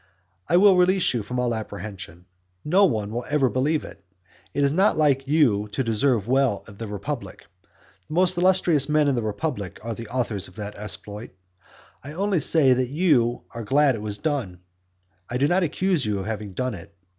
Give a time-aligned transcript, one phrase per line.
[0.49, 2.25] I will release you from all apprehension;
[2.65, 4.03] no one will ever believe it;
[4.51, 7.45] it is not like you to deserve well of the republic;
[8.07, 11.35] the most illustrious men in the republic are the authors of that exploit;
[12.03, 14.61] I only say that you are glad it was done;
[15.29, 16.95] I do not accuse you of having done it.